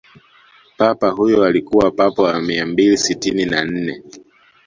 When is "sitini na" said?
2.97-3.65